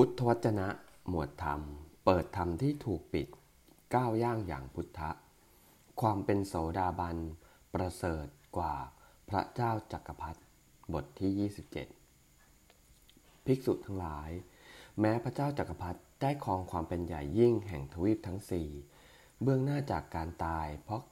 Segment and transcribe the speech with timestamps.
[0.00, 0.68] พุทธวจนะ
[1.08, 1.60] หมวดธรรม
[2.04, 3.28] เปิดธรรมที่ถูกปิด
[3.94, 5.10] ก้าวย่างอย่างพุทธะ
[6.00, 7.16] ความเป็นโสดาบัน
[7.74, 8.26] ประเสริฐ
[8.56, 8.74] กว่า
[9.28, 10.40] พระเจ้าจักรพรรดิ
[10.92, 11.50] บทที่
[12.32, 14.30] 27 ภิกษุทั้งหลาย
[15.00, 18.68] แม้พระเจ้าจักรพรรดิได้ครองความเป็นใหญ่ยิ่งแห่งทวีปทั้งสี่
[19.42, 21.02] เบื้องหน้าจากการตาย เพราะ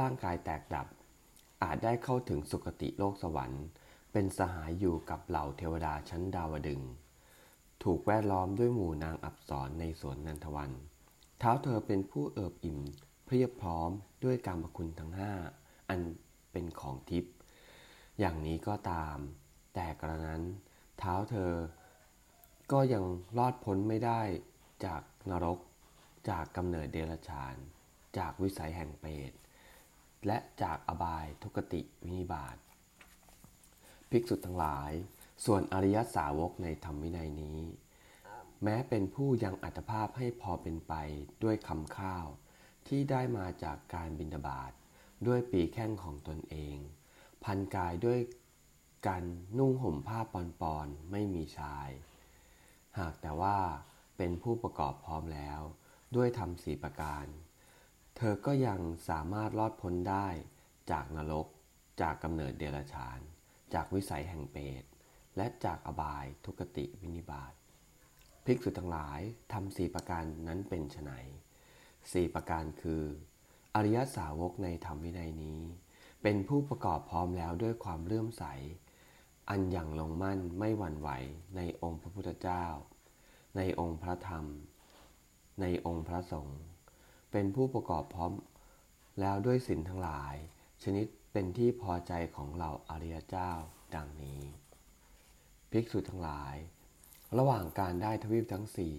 [0.00, 0.86] ร่างกายแตกดับ
[1.62, 3.64] อาจได้เข้าถึงสุคติโลกสวรรค์
[4.12, 6.82] เป็นสหายอยู่กับเหล่าเทวดาชั้นดาวดึง
[7.84, 10.70] ถูกแวดล้อมด้วยหมู่นางอับสรในสวนนันทวัน
[11.38, 12.78] เท้าเธอเป็นผู้เอิบอิ่ม
[13.24, 13.90] เพียบพร้อม
[14.24, 15.32] ด้วยกรรมคุณทั้งห้า
[15.88, 16.00] อัน
[16.52, 17.34] เป็นของทิพย์
[18.18, 19.16] อย่างนี้ก็ตาม
[19.74, 20.42] แต่กระนั้น
[20.98, 21.52] เท้าเธอ
[22.72, 23.04] ก็ยัง
[23.38, 24.20] รอดพ้นไม่ได้
[24.84, 25.58] จากนรก
[26.30, 27.54] จากกำเนิดเดรัจฉาน
[28.18, 29.32] จากวิสัยแห่งเปรต
[30.26, 32.56] และจากอบายทุกติวินิบาต
[34.10, 34.92] ภิกษุทั้งหลาย
[35.44, 37.60] ส่วนอริยสาวกในธรรมวินัยนี้
[38.64, 40.94] แม้เป็นผู้ยังอัตภาพให้พอเป็นไป
[41.42, 42.26] ด้วยคำข้าว
[42.88, 44.72] ที่ได้มาจากการบินดาบาด
[45.26, 46.76] ด้วยปีแข้งของตนเอง
[47.44, 48.20] พันกายด้วย
[49.06, 49.22] การ
[49.58, 50.34] นุ่งห่มผ้าป
[50.76, 51.88] อนๆไม่มีชาย
[52.98, 53.58] หากแต่ว่า
[54.16, 55.60] เป็นผู้ประกอบพร้อมแล้ว
[56.16, 57.26] ด้วยทำสีประการ
[58.16, 60.28] เธอก็ยังสามารถรอดพ้นได้
[60.90, 61.46] จากนรก
[62.00, 63.18] จากกำเนิดเดรัจฉาน
[63.74, 64.84] จากวิสัยแห่งเปรต
[65.36, 67.52] และจากอบายทุกติวินิบาต
[68.44, 69.20] ภิกษุทั้งหลาย
[69.52, 71.12] ทำสี่ประการนั้นเป็นไน
[72.12, 73.02] สี่ประการคือ
[73.74, 75.60] อริยสาวกในธรรมวินัยนี้
[76.22, 78.44] เป็นผู้ประกอบพร้อมแล้วด้วยความเลื่อมใส
[79.48, 81.10] อันอย่างลงมั่นไม่หวั่นไหว
[81.56, 82.64] ในองค์พระพุทธเจ้า
[83.56, 84.44] ในองค์พระธรรม
[85.60, 86.60] ในองค์พระสงฆ์
[87.30, 88.32] เป็นผู้ประกอบพร้อม
[89.20, 90.34] แล้วด้วยสินทั้งหลาย
[90.82, 93.50] ชนิดเป็นที่พอใจของเราอริยเจ้า
[93.94, 94.40] ดังนี้
[95.70, 96.56] ภิกษุทั้งหลาย
[97.38, 98.94] ระหว่างการได้ทวีปทั้งสี่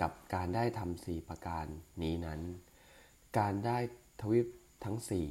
[0.00, 1.66] กับการได้ทำสี่ประการ
[2.02, 2.40] นี้นั้น
[3.38, 3.78] การได้
[4.20, 4.46] ทวีป
[4.84, 5.28] ทั้งสี่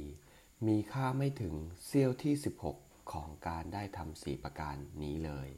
[0.66, 2.34] มีค่าไม่ถึงเซี่ยวที่
[2.72, 5.48] 16 ของการได้ทำสี่ประการนี้เลย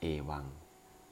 [0.00, 0.46] เอวัง